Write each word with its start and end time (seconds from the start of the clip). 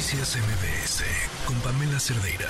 Noticias 0.00 0.38
MBS 0.38 1.04
con 1.44 1.60
Pamela 1.60 2.00
Cerdeira. 2.00 2.48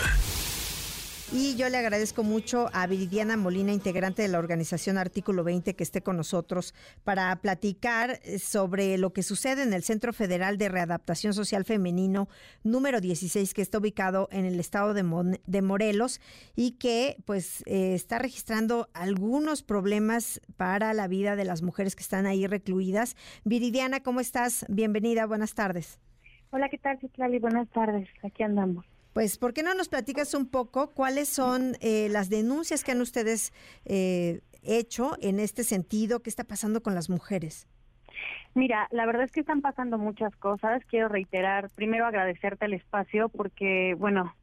Y 1.32 1.56
yo 1.56 1.68
le 1.68 1.78
agradezco 1.78 2.22
mucho 2.22 2.70
a 2.72 2.86
Viridiana 2.86 3.36
Molina, 3.36 3.72
integrante 3.72 4.22
de 4.22 4.28
la 4.28 4.38
organización 4.38 4.98
Artículo 4.98 5.42
20, 5.42 5.74
que 5.74 5.82
esté 5.82 6.00
con 6.00 6.16
nosotros 6.16 6.74
para 7.02 7.34
platicar 7.40 8.20
sobre 8.38 8.98
lo 8.98 9.12
que 9.12 9.24
sucede 9.24 9.64
en 9.64 9.72
el 9.72 9.82
Centro 9.82 10.12
Federal 10.12 10.58
de 10.58 10.68
Readaptación 10.68 11.34
Social 11.34 11.64
Femenino 11.64 12.28
número 12.62 13.00
16, 13.00 13.52
que 13.52 13.62
está 13.62 13.78
ubicado 13.78 14.28
en 14.30 14.44
el 14.44 14.60
estado 14.60 14.94
de, 14.94 15.60
Morelos 15.60 16.20
y 16.54 16.72
que 16.78 17.16
pues 17.24 17.64
eh, 17.66 17.94
está 17.94 18.20
registrando 18.20 18.88
algunos 18.94 19.64
problemas 19.64 20.40
para 20.56 20.94
la 20.94 21.08
vida 21.08 21.34
de 21.34 21.46
las 21.46 21.62
mujeres 21.62 21.96
que 21.96 22.04
están 22.04 22.26
ahí 22.26 22.46
recluidas. 22.46 23.16
Viridiana, 23.42 24.04
¿cómo 24.04 24.20
estás? 24.20 24.64
Bienvenida, 24.68 25.26
buenas 25.26 25.54
tardes. 25.54 25.98
Hola, 26.52 26.68
¿qué 26.68 26.78
tal, 26.78 26.98
Citlali? 26.98 27.38
Buenas 27.38 27.68
tardes, 27.68 28.08
aquí 28.24 28.42
andamos. 28.42 28.84
Pues, 29.12 29.38
¿por 29.38 29.54
qué 29.54 29.62
no 29.62 29.72
nos 29.74 29.88
platicas 29.88 30.34
un 30.34 30.50
poco 30.50 30.88
cuáles 30.88 31.28
son 31.28 31.76
eh, 31.80 32.08
las 32.10 32.28
denuncias 32.28 32.82
que 32.82 32.90
han 32.90 33.00
ustedes 33.00 33.52
eh, 33.84 34.40
hecho 34.62 35.16
en 35.20 35.38
este 35.38 35.62
sentido? 35.62 36.22
¿Qué 36.22 36.30
está 36.30 36.42
pasando 36.42 36.82
con 36.82 36.94
las 36.96 37.08
mujeres? 37.08 37.68
Mira, 38.54 38.88
la 38.90 39.06
verdad 39.06 39.22
es 39.22 39.30
que 39.30 39.40
están 39.40 39.60
pasando 39.60 39.96
muchas 39.96 40.34
cosas. 40.36 40.84
Quiero 40.86 41.08
reiterar, 41.08 41.70
primero 41.70 42.04
agradecerte 42.04 42.66
el 42.66 42.74
espacio 42.74 43.28
porque, 43.28 43.94
bueno, 43.96 44.34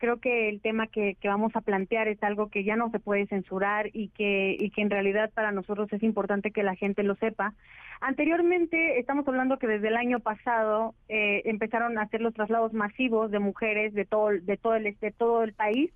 creo 0.00 0.18
que 0.18 0.48
el 0.48 0.60
tema 0.60 0.88
que, 0.88 1.16
que, 1.20 1.28
vamos 1.28 1.54
a 1.54 1.60
plantear 1.60 2.08
es 2.08 2.20
algo 2.22 2.48
que 2.48 2.64
ya 2.64 2.74
no 2.74 2.90
se 2.90 2.98
puede 2.98 3.26
censurar 3.26 3.90
y 3.92 4.08
que, 4.08 4.56
y 4.58 4.70
que 4.70 4.80
en 4.80 4.90
realidad 4.90 5.30
para 5.32 5.52
nosotros 5.52 5.92
es 5.92 6.02
importante 6.02 6.50
que 6.50 6.64
la 6.64 6.74
gente 6.74 7.04
lo 7.04 7.14
sepa. 7.16 7.54
Anteriormente, 8.00 8.98
estamos 8.98 9.28
hablando 9.28 9.58
que 9.58 9.66
desde 9.66 9.88
el 9.88 9.96
año 9.96 10.18
pasado 10.18 10.94
eh, 11.08 11.42
empezaron 11.44 11.98
a 11.98 12.02
hacer 12.02 12.22
los 12.22 12.32
traslados 12.32 12.72
masivos 12.72 13.30
de 13.30 13.38
mujeres 13.38 13.92
de 13.92 14.06
todo, 14.06 14.30
de 14.30 14.56
todo 14.56 14.74
el, 14.74 14.96
de 14.98 15.12
todo 15.12 15.44
el 15.44 15.52
país 15.52 15.92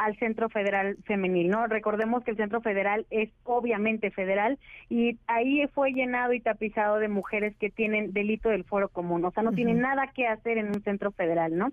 al 0.00 0.16
Centro 0.16 0.48
Federal 0.48 0.96
Femenil, 1.04 1.50
¿no? 1.50 1.66
Recordemos 1.66 2.24
que 2.24 2.30
el 2.30 2.38
Centro 2.38 2.62
Federal 2.62 3.06
es 3.10 3.28
obviamente 3.44 4.10
federal 4.10 4.58
y 4.88 5.18
ahí 5.26 5.66
fue 5.74 5.92
llenado 5.92 6.32
y 6.32 6.40
tapizado 6.40 6.98
de 6.98 7.08
mujeres 7.08 7.54
que 7.58 7.68
tienen 7.68 8.14
delito 8.14 8.48
del 8.48 8.64
foro 8.64 8.88
común, 8.88 9.22
o 9.26 9.30
sea, 9.30 9.42
no 9.42 9.52
tienen 9.52 9.80
nada 9.80 10.06
que 10.14 10.26
hacer 10.26 10.56
en 10.56 10.68
un 10.68 10.82
centro 10.82 11.12
federal, 11.12 11.54
¿no? 11.54 11.70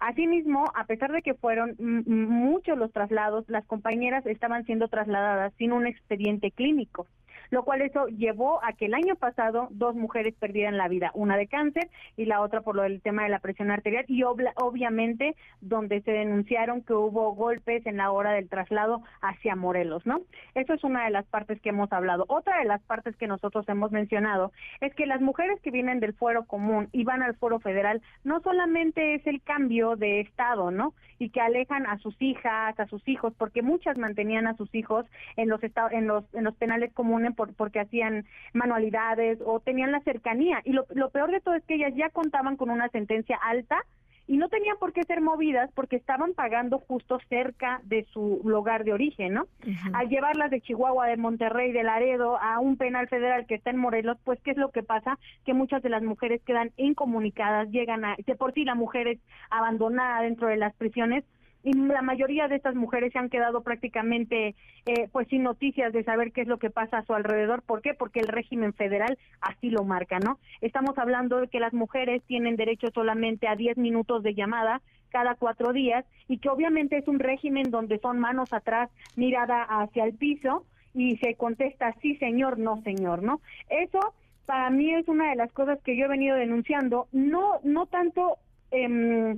Asimismo, 0.00 0.70
a 0.74 0.84
pesar 0.84 1.12
de 1.12 1.22
que 1.22 1.32
fueron 1.32 1.74
muchos 1.78 2.76
los 2.76 2.92
traslados, 2.92 3.48
las 3.48 3.64
compañeras 3.64 4.26
estaban 4.26 4.66
siendo 4.66 4.88
trasladadas 4.88 5.54
sin 5.56 5.72
un 5.72 5.86
expediente 5.86 6.50
clínico 6.50 7.06
lo 7.52 7.64
cual 7.64 7.82
eso 7.82 8.06
llevó 8.06 8.64
a 8.64 8.72
que 8.72 8.86
el 8.86 8.94
año 8.94 9.14
pasado 9.14 9.68
dos 9.70 9.94
mujeres 9.94 10.34
perdieran 10.34 10.78
la 10.78 10.88
vida, 10.88 11.10
una 11.12 11.36
de 11.36 11.46
cáncer 11.46 11.90
y 12.16 12.24
la 12.24 12.40
otra 12.40 12.62
por 12.62 12.74
lo 12.74 12.82
del 12.82 13.02
tema 13.02 13.24
de 13.24 13.28
la 13.28 13.40
presión 13.40 13.70
arterial 13.70 14.06
y 14.08 14.22
obviamente 14.22 15.36
donde 15.60 16.00
se 16.00 16.12
denunciaron 16.12 16.80
que 16.80 16.94
hubo 16.94 17.34
golpes 17.34 17.84
en 17.84 17.98
la 17.98 18.10
hora 18.10 18.32
del 18.32 18.48
traslado 18.48 19.02
hacia 19.20 19.54
Morelos, 19.54 20.06
¿no? 20.06 20.22
Eso 20.54 20.72
es 20.72 20.82
una 20.82 21.04
de 21.04 21.10
las 21.10 21.26
partes 21.26 21.60
que 21.60 21.68
hemos 21.68 21.92
hablado. 21.92 22.24
Otra 22.28 22.58
de 22.58 22.64
las 22.64 22.80
partes 22.84 23.14
que 23.16 23.26
nosotros 23.26 23.68
hemos 23.68 23.92
mencionado 23.92 24.50
es 24.80 24.94
que 24.94 25.04
las 25.04 25.20
mujeres 25.20 25.60
que 25.60 25.70
vienen 25.70 26.00
del 26.00 26.14
fuero 26.14 26.46
común 26.46 26.88
y 26.90 27.04
van 27.04 27.22
al 27.22 27.36
fuero 27.36 27.60
federal 27.60 28.00
no 28.24 28.40
solamente 28.40 29.14
es 29.14 29.26
el 29.26 29.42
cambio 29.42 29.96
de 29.96 30.20
estado, 30.20 30.70
¿no? 30.70 30.94
Y 31.18 31.28
que 31.28 31.42
alejan 31.42 31.86
a 31.86 31.98
sus 31.98 32.16
hijas, 32.22 32.80
a 32.80 32.86
sus 32.86 33.06
hijos, 33.06 33.34
porque 33.36 33.60
muchas 33.60 33.98
mantenían 33.98 34.46
a 34.46 34.56
sus 34.56 34.74
hijos 34.74 35.04
en 35.36 35.50
los 35.50 35.60
en 35.90 36.06
los 36.06 36.24
en 36.34 36.44
los 36.44 36.56
penales 36.56 36.92
comunes 36.94 37.34
porque 37.56 37.80
hacían 37.80 38.24
manualidades 38.52 39.38
o 39.44 39.60
tenían 39.60 39.92
la 39.92 40.00
cercanía. 40.00 40.60
Y 40.64 40.72
lo, 40.72 40.86
peor 41.10 41.30
de 41.30 41.40
todo 41.40 41.54
es 41.54 41.64
que 41.64 41.74
ellas 41.74 41.92
ya 41.94 42.10
contaban 42.10 42.56
con 42.56 42.70
una 42.70 42.88
sentencia 42.88 43.36
alta 43.36 43.84
y 44.28 44.36
no 44.36 44.48
tenían 44.48 44.76
por 44.78 44.92
qué 44.92 45.02
ser 45.02 45.20
movidas 45.20 45.70
porque 45.74 45.96
estaban 45.96 46.32
pagando 46.32 46.78
justo 46.78 47.18
cerca 47.28 47.80
de 47.84 48.04
su 48.12 48.40
lugar 48.44 48.84
de 48.84 48.92
origen, 48.92 49.34
¿no? 49.34 49.48
Al 49.92 50.08
llevarlas 50.08 50.50
de 50.50 50.60
Chihuahua, 50.60 51.08
de 51.08 51.16
Monterrey, 51.16 51.72
de 51.72 51.82
Laredo 51.82 52.38
a 52.40 52.60
un 52.60 52.76
penal 52.76 53.08
federal 53.08 53.46
que 53.46 53.56
está 53.56 53.70
en 53.70 53.78
Morelos, 53.78 54.18
pues 54.24 54.40
¿qué 54.42 54.52
es 54.52 54.56
lo 54.56 54.70
que 54.70 54.84
pasa? 54.84 55.18
Que 55.44 55.54
muchas 55.54 55.82
de 55.82 55.90
las 55.90 56.02
mujeres 56.02 56.40
quedan 56.46 56.70
incomunicadas, 56.76 57.68
llegan 57.70 58.04
a, 58.04 58.16
de 58.24 58.34
por 58.36 58.54
sí 58.54 58.64
la 58.64 58.76
mujer 58.76 59.08
es 59.08 59.18
abandonada 59.50 60.22
dentro 60.22 60.46
de 60.46 60.56
las 60.56 60.74
prisiones, 60.76 61.24
y 61.62 61.72
la 61.72 62.02
mayoría 62.02 62.48
de 62.48 62.56
estas 62.56 62.74
mujeres 62.74 63.12
se 63.12 63.18
han 63.18 63.28
quedado 63.28 63.62
prácticamente 63.62 64.54
eh, 64.86 65.08
pues 65.12 65.28
sin 65.28 65.42
noticias 65.42 65.92
de 65.92 66.04
saber 66.04 66.32
qué 66.32 66.42
es 66.42 66.48
lo 66.48 66.58
que 66.58 66.70
pasa 66.70 66.98
a 66.98 67.04
su 67.04 67.14
alrededor. 67.14 67.62
¿Por 67.62 67.82
qué? 67.82 67.94
Porque 67.94 68.20
el 68.20 68.28
régimen 68.28 68.72
federal 68.72 69.18
así 69.40 69.70
lo 69.70 69.84
marca, 69.84 70.18
¿no? 70.18 70.38
Estamos 70.60 70.98
hablando 70.98 71.40
de 71.40 71.48
que 71.48 71.60
las 71.60 71.72
mujeres 71.72 72.22
tienen 72.26 72.56
derecho 72.56 72.88
solamente 72.92 73.46
a 73.46 73.56
10 73.56 73.78
minutos 73.78 74.22
de 74.22 74.34
llamada 74.34 74.82
cada 75.10 75.34
cuatro 75.34 75.72
días 75.72 76.04
y 76.26 76.38
que 76.38 76.48
obviamente 76.48 76.96
es 76.96 77.06
un 77.06 77.18
régimen 77.18 77.70
donde 77.70 77.98
son 77.98 78.18
manos 78.18 78.52
atrás, 78.52 78.90
mirada 79.14 79.62
hacia 79.62 80.04
el 80.04 80.14
piso 80.14 80.64
y 80.94 81.16
se 81.18 81.34
contesta 81.34 81.94
sí 82.00 82.16
señor, 82.16 82.58
no 82.58 82.82
señor, 82.82 83.22
¿no? 83.22 83.40
Eso 83.68 84.14
para 84.46 84.70
mí 84.70 84.92
es 84.94 85.06
una 85.08 85.30
de 85.30 85.36
las 85.36 85.52
cosas 85.52 85.78
que 85.84 85.96
yo 85.96 86.06
he 86.06 86.08
venido 86.08 86.36
denunciando, 86.36 87.08
no 87.12 87.60
no 87.62 87.86
tanto 87.86 88.38
eh, 88.70 89.36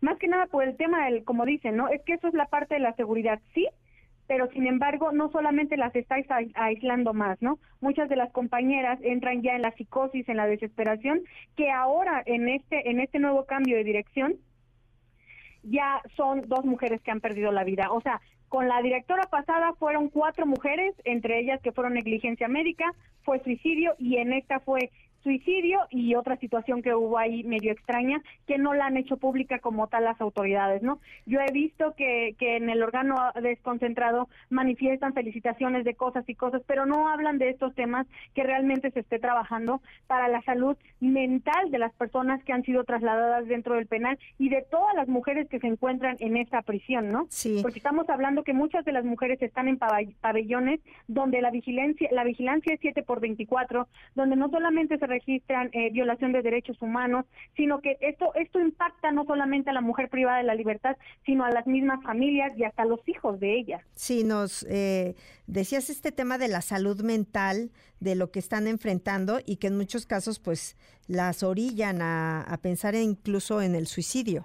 más 0.00 0.18
que 0.18 0.28
nada 0.28 0.46
por 0.46 0.64
el 0.64 0.76
tema 0.76 1.06
del, 1.06 1.24
como 1.24 1.44
dicen, 1.44 1.76
¿no? 1.76 1.88
Es 1.88 2.02
que 2.02 2.14
eso 2.14 2.28
es 2.28 2.34
la 2.34 2.46
parte 2.46 2.74
de 2.74 2.80
la 2.80 2.94
seguridad, 2.94 3.40
sí, 3.54 3.68
pero 4.26 4.50
sin 4.50 4.66
embargo 4.66 5.12
no 5.12 5.30
solamente 5.30 5.76
las 5.76 5.94
estáis 5.94 6.26
aislando 6.54 7.14
más, 7.14 7.40
¿no? 7.40 7.58
Muchas 7.80 8.08
de 8.08 8.16
las 8.16 8.32
compañeras 8.32 8.98
entran 9.02 9.42
ya 9.42 9.54
en 9.54 9.62
la 9.62 9.72
psicosis, 9.72 10.28
en 10.28 10.36
la 10.36 10.46
desesperación, 10.46 11.22
que 11.56 11.70
ahora 11.70 12.22
en 12.26 12.48
este 12.48 12.90
en 12.90 13.00
este 13.00 13.18
nuevo 13.18 13.46
cambio 13.46 13.76
de 13.76 13.84
dirección 13.84 14.34
ya 15.62 16.00
son 16.16 16.42
dos 16.46 16.64
mujeres 16.64 17.00
que 17.02 17.10
han 17.10 17.20
perdido 17.20 17.52
la 17.52 17.64
vida. 17.64 17.90
O 17.90 18.00
sea, 18.00 18.20
con 18.48 18.68
la 18.68 18.80
directora 18.82 19.24
pasada 19.24 19.72
fueron 19.78 20.08
cuatro 20.08 20.46
mujeres, 20.46 20.94
entre 21.04 21.40
ellas 21.40 21.60
que 21.62 21.72
fueron 21.72 21.94
negligencia 21.94 22.48
médica, 22.48 22.92
fue 23.22 23.42
suicidio 23.42 23.94
y 23.98 24.18
en 24.18 24.32
esta 24.32 24.60
fue 24.60 24.90
suicidio 25.26 25.80
y 25.90 26.14
otra 26.14 26.36
situación 26.36 26.82
que 26.82 26.94
hubo 26.94 27.18
ahí 27.18 27.42
medio 27.42 27.72
extraña 27.72 28.22
que 28.46 28.58
no 28.58 28.74
la 28.74 28.86
han 28.86 28.96
hecho 28.96 29.16
pública 29.16 29.58
como 29.58 29.88
tal 29.88 30.04
las 30.04 30.20
autoridades, 30.20 30.84
¿no? 30.84 31.00
Yo 31.26 31.40
he 31.40 31.50
visto 31.50 31.94
que, 31.96 32.36
que 32.38 32.56
en 32.56 32.70
el 32.70 32.80
órgano 32.80 33.16
desconcentrado 33.42 34.28
manifiestan 34.50 35.14
felicitaciones 35.14 35.84
de 35.84 35.94
cosas 35.94 36.24
y 36.28 36.36
cosas, 36.36 36.62
pero 36.64 36.86
no 36.86 37.08
hablan 37.08 37.38
de 37.38 37.48
estos 37.48 37.74
temas 37.74 38.06
que 38.36 38.44
realmente 38.44 38.92
se 38.92 39.00
esté 39.00 39.18
trabajando 39.18 39.80
para 40.06 40.28
la 40.28 40.42
salud 40.42 40.76
mental 41.00 41.72
de 41.72 41.80
las 41.80 41.92
personas 41.94 42.40
que 42.44 42.52
han 42.52 42.62
sido 42.62 42.84
trasladadas 42.84 43.48
dentro 43.48 43.74
del 43.74 43.86
penal 43.86 44.16
y 44.38 44.48
de 44.48 44.62
todas 44.70 44.94
las 44.94 45.08
mujeres 45.08 45.48
que 45.48 45.58
se 45.58 45.66
encuentran 45.66 46.16
en 46.20 46.36
esta 46.36 46.62
prisión, 46.62 47.10
¿no? 47.10 47.26
Sí. 47.30 47.58
Porque 47.62 47.80
estamos 47.80 48.08
hablando 48.08 48.44
que 48.44 48.52
muchas 48.52 48.84
de 48.84 48.92
las 48.92 49.04
mujeres 49.04 49.42
están 49.42 49.66
en 49.66 49.76
pabellones 50.20 50.78
donde 51.08 51.42
la 51.42 51.50
vigilancia 51.50 52.08
la 52.12 52.22
vigilancia 52.22 52.74
es 52.74 52.80
7 52.80 53.02
por 53.02 53.20
24, 53.20 53.88
donde 54.14 54.36
no 54.36 54.48
solamente 54.50 54.98
se 54.98 55.06
registran 55.16 55.70
eh, 55.72 55.90
violación 55.90 56.32
de 56.32 56.42
derechos 56.42 56.80
humanos, 56.80 57.24
sino 57.56 57.80
que 57.80 57.96
esto 58.00 58.34
esto 58.34 58.60
impacta 58.60 59.12
no 59.12 59.24
solamente 59.24 59.70
a 59.70 59.72
la 59.72 59.80
mujer 59.80 60.08
privada 60.08 60.38
de 60.38 60.44
la 60.44 60.54
libertad, 60.54 60.96
sino 61.24 61.44
a 61.44 61.50
las 61.50 61.66
mismas 61.66 62.02
familias 62.02 62.52
y 62.56 62.64
hasta 62.64 62.82
a 62.82 62.86
los 62.86 63.00
hijos 63.08 63.40
de 63.40 63.58
ellas. 63.58 63.82
Sí, 63.94 64.24
nos 64.24 64.64
eh, 64.68 65.14
decías 65.46 65.90
este 65.90 66.12
tema 66.12 66.38
de 66.38 66.48
la 66.48 66.60
salud 66.60 67.02
mental, 67.02 67.70
de 68.00 68.14
lo 68.14 68.30
que 68.30 68.38
están 68.38 68.66
enfrentando 68.66 69.40
y 69.46 69.56
que 69.56 69.68
en 69.68 69.76
muchos 69.76 70.06
casos 70.06 70.38
pues 70.38 70.76
las 71.08 71.42
orillan 71.42 72.02
a, 72.02 72.42
a 72.42 72.56
pensar 72.58 72.94
incluso 72.94 73.62
en 73.62 73.74
el 73.74 73.86
suicidio. 73.86 74.44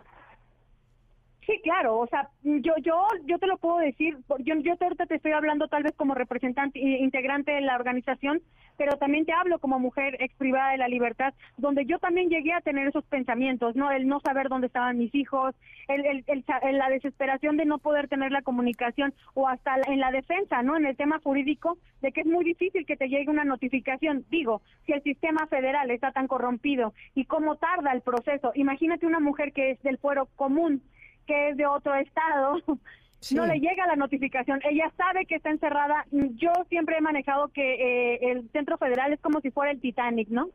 Sí, 1.46 1.60
claro, 1.64 2.00
o 2.00 2.08
sea, 2.08 2.30
yo 2.44 2.74
yo 2.82 2.96
yo 3.26 3.40
te 3.40 3.48
lo 3.48 3.58
puedo 3.58 3.80
decir, 3.80 4.18
yo 4.40 4.56
yo 4.60 4.74
ahorita 4.80 5.06
te 5.08 5.16
estoy 5.16 5.32
hablando 5.32 5.68
tal 5.68 5.84
vez 5.84 5.94
como 5.98 6.14
representante 6.14 6.80
integrante 6.80 7.52
de 7.52 7.62
la 7.62 7.76
organización, 7.76 8.42
pero 8.78 8.98
también 8.98 9.26
te 9.26 9.34
hablo 9.34 9.60
como 9.60 9.80
mujer 9.80 10.18
ex 10.20 10.34
privada 10.36 10.72
de 10.72 10.78
la 10.78 10.88
libertad, 10.88 11.34
donde 11.58 11.86
yo 11.86 12.00
también 12.00 12.30
llegué 12.30 12.54
a 12.54 12.62
tener 12.62 12.88
esos 12.88 13.04
pensamientos, 13.06 13.76
no 13.76 13.92
el 13.92 14.08
no 14.08 14.20
saber 14.20 14.50
dónde 14.50 14.68
estaban 14.68 14.98
mis 14.98 15.14
hijos, 15.16 15.56
el, 15.88 16.06
el, 16.06 16.26
el, 16.28 16.78
la 16.78 16.90
desesperación 16.90 17.58
de 17.58 17.66
no 17.66 17.78
poder 17.78 18.08
tener 18.08 18.32
la 18.32 18.42
comunicación 18.42 19.14
o 19.34 19.48
hasta 19.48 19.76
en 19.88 20.00
la 20.00 20.12
defensa, 20.12 20.64
no 20.64 20.78
en 20.78 20.86
el 20.86 20.96
tema 20.96 21.20
jurídico 21.24 21.78
de 22.02 22.12
que 22.12 22.22
es 22.22 22.28
muy 22.28 22.44
difícil 22.44 22.86
que 22.86 22.98
te 22.98 23.10
llegue 23.10 23.30
una 23.30 23.46
notificación. 23.46 24.26
Digo, 24.30 24.62
si 24.86 24.94
el 24.94 25.04
sistema 25.04 25.48
federal 25.48 25.92
está 25.92 26.12
tan 26.12 26.28
corrompido 26.28 26.94
y 27.16 27.26
cómo 27.26 27.58
tarda 27.58 27.92
el 27.92 28.02
proceso, 28.02 28.52
imagínate 28.56 29.06
una 29.06 29.20
mujer 29.20 29.54
que 29.54 29.72
es 29.72 29.84
del 29.84 29.98
fuero 29.98 30.28
común 30.36 30.82
que 31.28 31.50
es 31.50 31.58
de 31.58 31.66
otro 31.66 31.96
estado, 31.96 32.62
no 33.30 33.46
le 33.46 33.60
llega 33.60 33.86
la 33.88 33.96
notificación. 33.96 34.60
Ella 34.70 34.92
sabe 34.98 35.26
que 35.26 35.36
está 35.36 35.52
encerrada. 35.52 36.06
Yo 36.12 36.52
siempre 36.70 36.98
he 36.98 37.02
manejado 37.02 37.50
que 37.50 38.16
eh, 38.16 38.32
el 38.32 38.50
Centro 38.52 38.78
Federal 38.78 39.14
es 39.14 39.20
como 39.20 39.42
si 39.42 39.52
fuera 39.52 39.72
el 39.72 39.80
Titanic, 39.80 40.30
¿no? 40.30 40.50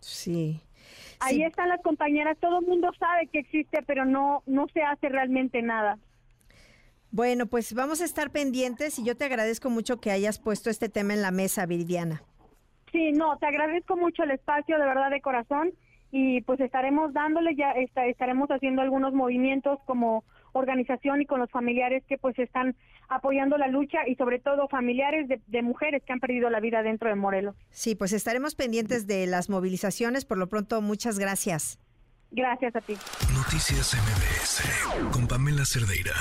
Sí. 0.00 0.60
Ahí 1.18 1.42
están 1.42 1.68
las 1.68 1.82
compañeras, 1.82 2.36
todo 2.38 2.60
el 2.60 2.66
mundo 2.66 2.90
sabe 2.98 3.26
que 3.28 3.40
existe, 3.40 3.82
pero 3.86 4.04
no, 4.04 4.42
no 4.46 4.66
se 4.72 4.82
hace 4.82 5.08
realmente 5.08 5.62
nada. 5.62 5.98
Bueno, 7.10 7.46
pues 7.46 7.72
vamos 7.72 8.00
a 8.02 8.04
estar 8.04 8.30
pendientes 8.30 8.98
y 8.98 9.04
yo 9.04 9.16
te 9.16 9.24
agradezco 9.24 9.70
mucho 9.70 10.00
que 10.00 10.10
hayas 10.10 10.38
puesto 10.38 10.68
este 10.68 10.88
tema 10.88 11.14
en 11.14 11.22
la 11.22 11.30
mesa, 11.30 11.64
Viridiana. 11.64 12.22
Sí, 12.92 13.12
no, 13.12 13.38
te 13.38 13.46
agradezco 13.46 13.96
mucho 13.96 14.22
el 14.22 14.32
espacio, 14.32 14.78
de 14.78 14.84
verdad, 14.84 15.10
de 15.10 15.20
corazón 15.20 15.72
y 16.16 16.40
pues 16.40 16.58
estaremos 16.60 17.12
dándole 17.12 17.54
ya 17.54 17.72
estaremos 17.72 18.48
haciendo 18.48 18.80
algunos 18.80 19.12
movimientos 19.12 19.78
como 19.84 20.24
organización 20.52 21.20
y 21.20 21.26
con 21.26 21.40
los 21.40 21.50
familiares 21.50 22.02
que 22.08 22.16
pues 22.16 22.38
están 22.38 22.74
apoyando 23.10 23.58
la 23.58 23.68
lucha 23.68 23.98
y 24.08 24.14
sobre 24.14 24.38
todo 24.38 24.66
familiares 24.68 25.28
de, 25.28 25.42
de, 25.46 25.60
mujeres 25.60 26.02
que 26.04 26.14
han 26.14 26.20
perdido 26.20 26.48
la 26.48 26.60
vida 26.60 26.82
dentro 26.82 27.10
de 27.10 27.16
Morelos. 27.16 27.54
Sí, 27.68 27.94
pues 27.94 28.14
estaremos 28.14 28.54
pendientes 28.54 29.06
de 29.06 29.26
las 29.26 29.50
movilizaciones. 29.50 30.24
Por 30.24 30.38
lo 30.38 30.48
pronto, 30.48 30.80
muchas 30.80 31.18
gracias. 31.18 31.78
Gracias 32.30 32.74
a 32.74 32.80
ti. 32.80 32.94
Noticias 33.34 33.94
MBS 33.94 35.12
con 35.12 35.28
Pamela 35.28 35.66
Cerdeira. 35.66 36.14